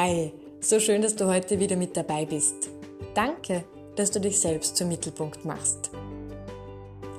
[0.00, 2.70] Hi, so schön, dass du heute wieder mit dabei bist.
[3.14, 3.64] Danke,
[3.96, 5.90] dass du dich selbst zum Mittelpunkt machst.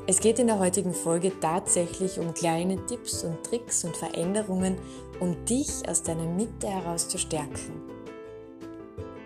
[0.08, 4.78] Es geht in der heutigen Folge tatsächlich um kleine Tipps und Tricks und Veränderungen,
[5.20, 7.82] um dich aus deiner Mitte heraus zu stärken.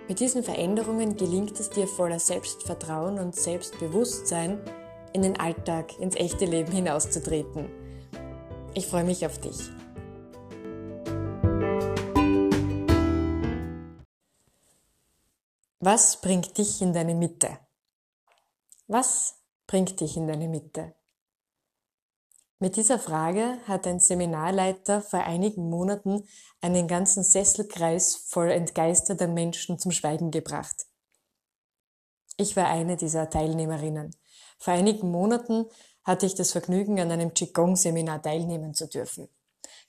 [0.08, 4.62] Mit diesen Veränderungen gelingt es dir voller Selbstvertrauen und Selbstbewusstsein
[5.14, 7.68] in den Alltag, ins echte Leben hinauszutreten.
[8.74, 9.60] Ich freue mich auf dich.
[15.86, 17.60] Was bringt dich in deine Mitte?
[18.88, 20.96] Was bringt dich in deine Mitte?
[22.58, 26.26] Mit dieser Frage hat ein Seminarleiter vor einigen Monaten
[26.62, 30.86] einen ganzen Sesselkreis voll entgeisterter Menschen zum Schweigen gebracht.
[32.38, 34.16] Ich war eine dieser Teilnehmerinnen.
[34.60, 35.66] Vor einigen Monaten
[36.06, 39.28] hatte ich das Vergnügen, an einem Qigong-Seminar teilnehmen zu dürfen.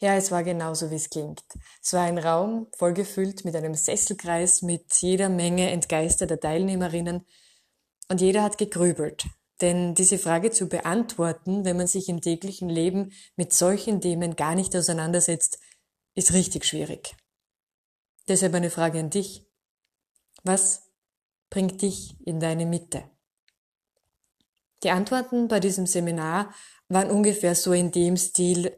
[0.01, 1.43] Ja, es war genauso, wie es klingt.
[1.83, 7.27] Es war ein Raum vollgefüllt mit einem Sesselkreis mit jeder Menge entgeisterter Teilnehmerinnen
[8.09, 9.27] und jeder hat gegrübelt.
[9.61, 14.55] Denn diese Frage zu beantworten, wenn man sich im täglichen Leben mit solchen Themen gar
[14.55, 15.59] nicht auseinandersetzt,
[16.15, 17.17] ist richtig schwierig.
[18.29, 19.47] Deshalb eine Frage an dich.
[20.43, 20.91] Was
[21.51, 23.05] bringt dich in deine Mitte?
[24.83, 26.55] Die Antworten bei diesem Seminar
[26.89, 28.77] waren ungefähr so in dem Stil,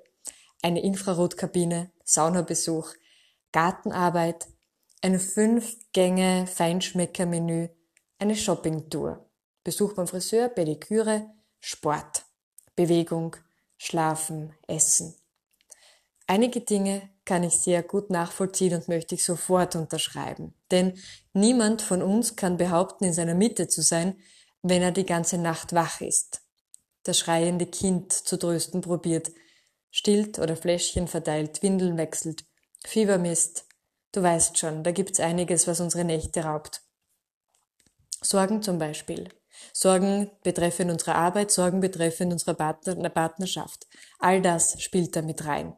[0.67, 2.93] eine Infrarotkabine, Saunabesuch,
[3.53, 4.49] Gartenarbeit,
[5.01, 7.69] ein fünf-Gänge Feinschmeckermenü,
[8.19, 9.31] eine Shoppingtour,
[9.63, 12.25] Besuch beim Friseur, Pediküre, Sport,
[12.75, 13.37] Bewegung,
[13.77, 15.15] Schlafen, Essen.
[16.27, 20.53] Einige Dinge kann ich sehr gut nachvollziehen und möchte ich sofort unterschreiben.
[20.73, 20.99] Denn
[21.33, 24.19] niemand von uns kann behaupten, in seiner Mitte zu sein,
[24.63, 26.41] wenn er die ganze Nacht wach ist.
[27.05, 29.31] Das schreiende Kind zu trösten probiert,
[29.97, 32.45] stillt oder Fläschchen verteilt, Windeln wechselt,
[32.85, 33.65] Fieber misst.
[34.13, 36.83] Du weißt schon, da gibt's einiges, was unsere Nächte raubt.
[38.21, 39.31] Sorgen zum Beispiel.
[39.73, 43.87] Sorgen betreffend unsere Arbeit, Sorgen betreffend unserer Partner Partnerschaft.
[44.19, 45.75] All das spielt da mit rein.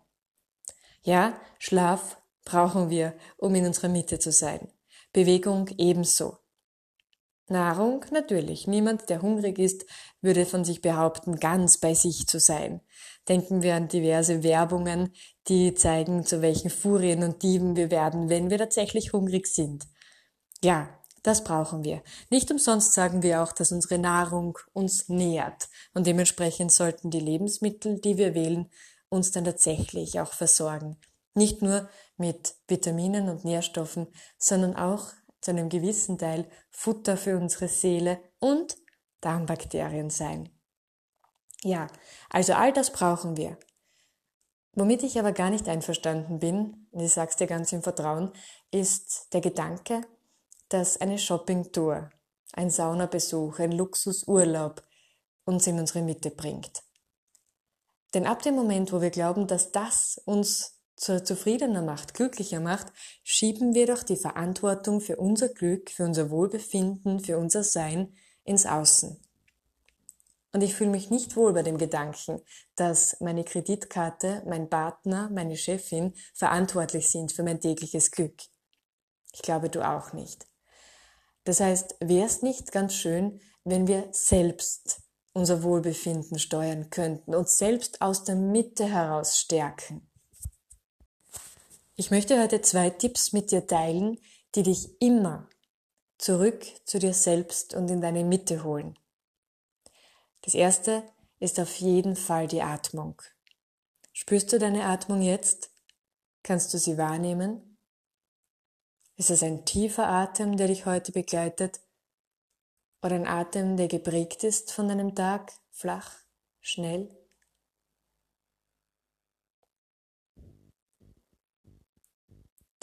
[1.02, 4.72] Ja, Schlaf brauchen wir, um in unserer Mitte zu sein.
[5.12, 6.38] Bewegung ebenso.
[7.50, 8.66] Nahrung natürlich.
[8.66, 9.84] Niemand, der hungrig ist,
[10.20, 12.80] würde von sich behaupten, ganz bei sich zu sein.
[13.28, 15.12] Denken wir an diverse Werbungen,
[15.48, 19.86] die zeigen, zu welchen Furien und Dieben wir werden, wenn wir tatsächlich hungrig sind.
[20.62, 20.88] Ja,
[21.22, 22.02] das brauchen wir.
[22.30, 25.68] Nicht umsonst sagen wir auch, dass unsere Nahrung uns nährt.
[25.94, 28.70] Und dementsprechend sollten die Lebensmittel, die wir wählen,
[29.08, 30.96] uns dann tatsächlich auch versorgen.
[31.34, 35.08] Nicht nur mit Vitaminen und Nährstoffen, sondern auch
[35.40, 38.76] zu einem gewissen Teil Futter für unsere Seele und
[39.20, 40.50] Darmbakterien sein.
[41.62, 41.88] Ja,
[42.30, 43.58] also all das brauchen wir.
[44.74, 48.32] Womit ich aber gar nicht einverstanden bin, und ich sag's dir ganz im Vertrauen,
[48.70, 50.02] ist der Gedanke,
[50.68, 52.10] dass eine Shoppingtour,
[52.52, 54.84] ein Saunabesuch, ein Luxusurlaub
[55.44, 56.82] uns in unsere Mitte bringt.
[58.14, 62.92] Denn ab dem Moment, wo wir glauben, dass das uns zur zufriedener macht, glücklicher macht,
[63.22, 68.14] schieben wir doch die Verantwortung für unser Glück, für unser Wohlbefinden, für unser Sein
[68.44, 69.20] ins Außen.
[70.52, 72.40] Und ich fühle mich nicht wohl bei dem Gedanken,
[72.74, 78.34] dass meine Kreditkarte, mein Partner, meine Chefin verantwortlich sind für mein tägliches Glück.
[79.32, 80.46] Ich glaube du auch nicht.
[81.44, 87.58] Das heißt, wäre es nicht ganz schön, wenn wir selbst unser Wohlbefinden steuern könnten, uns
[87.58, 90.07] selbst aus der Mitte heraus stärken.
[92.00, 94.20] Ich möchte heute zwei Tipps mit dir teilen,
[94.54, 95.48] die dich immer
[96.16, 98.96] zurück zu dir selbst und in deine Mitte holen.
[100.42, 101.02] Das erste
[101.40, 103.20] ist auf jeden Fall die Atmung.
[104.12, 105.72] Spürst du deine Atmung jetzt?
[106.44, 107.76] Kannst du sie wahrnehmen?
[109.16, 111.80] Ist es ein tiefer Atem, der dich heute begleitet?
[113.02, 116.14] Oder ein Atem, der geprägt ist von deinem Tag, flach,
[116.60, 117.17] schnell?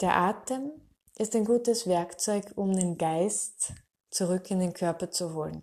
[0.02, 0.72] Der Atem
[1.16, 3.72] ist ein gutes Werkzeug, um den Geist
[4.10, 5.62] zurück in den Körper zu holen.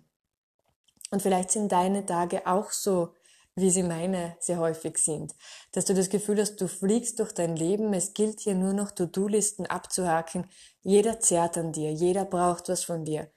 [1.12, 3.14] Und vielleicht sind deine Tage auch so,
[3.54, 5.36] wie sie meine sehr häufig sind,
[5.70, 8.90] dass du das Gefühl hast, du fliegst durch dein Leben, es gilt hier nur noch
[8.90, 10.50] To-Do-Listen abzuhaken,
[10.82, 13.30] jeder zerrt an dir, jeder braucht was von dir.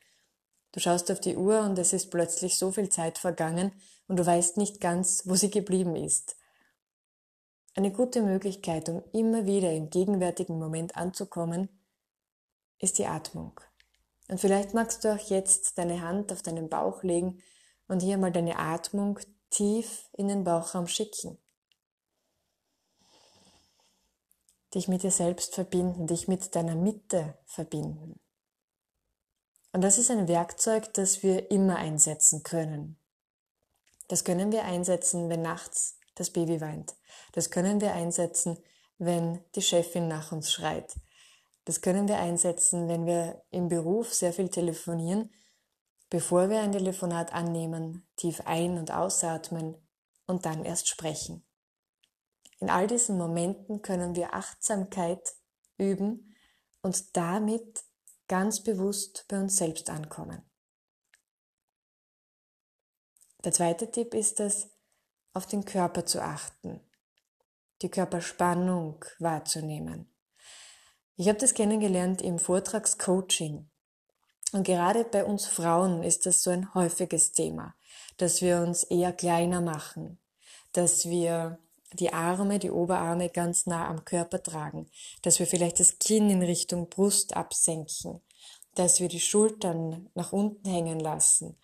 [0.72, 3.72] Du schaust auf die Uhr und es ist plötzlich so viel Zeit vergangen
[4.08, 6.36] und du weißt nicht ganz, wo sie geblieben ist.
[7.78, 11.70] Eine gute Möglichkeit, um immer wieder im gegenwärtigen Moment anzukommen,
[12.80, 13.62] ist die Atmung.
[14.28, 17.40] Und vielleicht magst du auch jetzt deine Hand auf deinen Bauch legen
[17.88, 19.20] und hier mal deine Atmung
[19.52, 21.38] tief in den Bauchraum schicken.
[24.74, 28.20] dich mit dir selbst verbinden, dich mit deiner Mitte verbinden.
[29.72, 33.00] Und das ist ein Werkzeug, das wir immer einsetzen können.
[34.08, 36.96] Das können wir einsetzen, wenn nachts das Baby weint.
[37.34, 38.58] Das können wir einsetzen,
[38.98, 40.96] wenn die Chefin nach uns schreit.
[41.66, 45.32] Das können wir einsetzen, wenn wir im Beruf sehr viel telefonieren,
[46.10, 49.76] bevor wir ein Telefonat annehmen, tief ein- und ausatmen
[50.26, 51.46] und dann erst sprechen.
[52.60, 55.36] In all diesen Momenten können wir Achtsamkeit
[55.78, 56.36] üben
[56.82, 57.84] und damit
[58.28, 60.42] ganz bewusst bei uns selbst ankommen.
[63.44, 64.70] Der zweite Tipp ist es,
[65.38, 66.82] auf den Körper zu achten,
[67.84, 70.12] die Körperspannung wahrzunehmen.
[71.16, 73.70] Ich habe das kennengelernt im Vortragscoaching.
[74.54, 77.76] Und gerade bei uns Frauen ist das so ein häufiges Thema,
[78.18, 80.20] dass wir uns eher kleiner machen,
[80.74, 81.60] dass wir
[81.94, 84.90] die Arme, die Oberarme ganz nah am Körper tragen,
[85.22, 88.22] dass wir vielleicht das Kinn in Richtung Brust absenken,
[88.74, 91.58] dass wir die Schultern nach unten hängen lassen,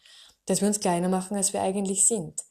[0.46, 2.44] dass wir uns kleiner machen, als wir eigentlich sind.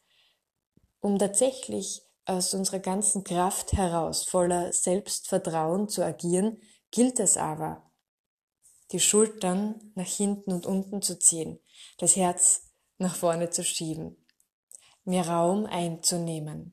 [1.02, 6.62] Um tatsächlich aus unserer ganzen Kraft heraus, voller Selbstvertrauen zu agieren,
[6.92, 7.90] gilt es aber,
[8.92, 11.58] die Schultern nach hinten und unten zu ziehen,
[11.98, 14.24] das Herz nach vorne zu schieben,
[15.04, 16.72] mehr Raum einzunehmen,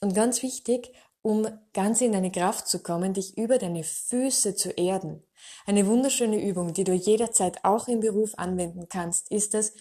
[0.00, 0.92] und ganz wichtig,
[1.22, 5.22] um ganz in deine Kraft zu kommen, dich über deine Füße zu erden.
[5.66, 9.74] Eine wunderschöne Übung, die du jederzeit auch im Beruf anwenden kannst, ist das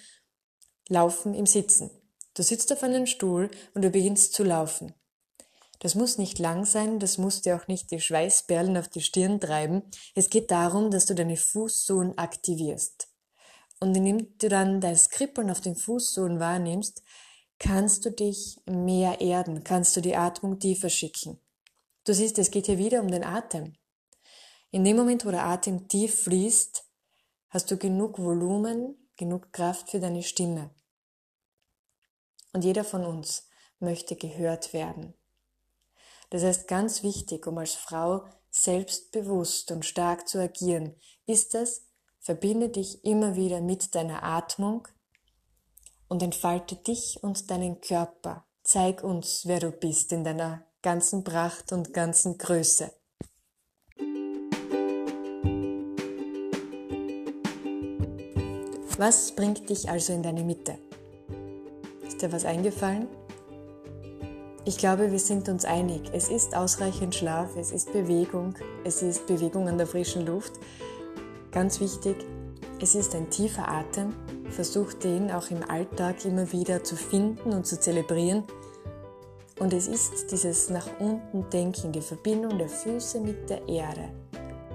[0.90, 1.90] Laufen im Sitzen.
[2.34, 4.94] Du sitzt auf einem Stuhl und du beginnst zu laufen.
[5.80, 9.40] Das muss nicht lang sein, das muss dir auch nicht die Schweißperlen auf die Stirn
[9.40, 9.84] treiben.
[10.14, 13.08] Es geht darum, dass du deine Fußsohlen aktivierst.
[13.80, 17.02] Und indem du dann das Kribbeln auf den Fußsohlen wahrnimmst,
[17.60, 21.40] kannst du dich mehr erden, kannst du die Atmung tiefer schicken.
[22.04, 23.76] Du siehst, es geht hier wieder um den Atem.
[24.72, 26.84] In dem Moment, wo der Atem tief fließt,
[27.50, 30.72] hast du genug Volumen, genug Kraft für deine Stimme.
[32.54, 33.48] Und jeder von uns
[33.80, 35.14] möchte gehört werden.
[36.30, 41.86] Das heißt, ganz wichtig, um als Frau selbstbewusst und stark zu agieren, ist es,
[42.20, 44.88] verbinde dich immer wieder mit deiner Atmung,
[46.10, 48.46] und entfalte dich und deinen Körper.
[48.64, 52.92] Zeig uns, wer du bist in deiner ganzen Pracht und ganzen Größe.
[58.98, 60.78] Was bringt dich also in deine Mitte?
[62.20, 63.08] Ist dir was eingefallen?
[64.66, 66.02] Ich glaube, wir sind uns einig.
[66.12, 70.52] Es ist ausreichend Schlaf, es ist Bewegung, es ist Bewegung an der frischen Luft.
[71.54, 72.18] Ganz wichtig,
[72.82, 74.14] es ist ein tiefer Atem.
[74.50, 78.44] Versuch den auch im Alltag immer wieder zu finden und zu zelebrieren.
[79.58, 84.10] Und es ist dieses nach unten Denken, die Verbindung der Füße mit der Erde.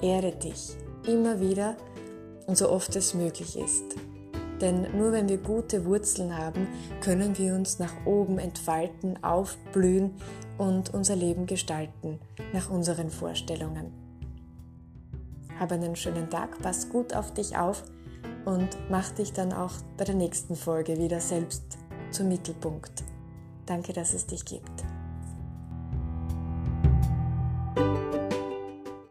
[0.00, 1.76] Erde dich immer wieder
[2.46, 3.84] und so oft es möglich ist.
[4.64, 6.68] Denn nur wenn wir gute Wurzeln haben,
[7.02, 10.12] können wir uns nach oben entfalten, aufblühen
[10.56, 12.18] und unser Leben gestalten
[12.54, 13.92] nach unseren Vorstellungen.
[15.60, 17.84] Habe einen schönen Tag, pass gut auf dich auf
[18.46, 21.62] und mach dich dann auch bei der nächsten Folge wieder selbst
[22.10, 23.04] zum Mittelpunkt.
[23.66, 24.83] Danke, dass es dich gibt.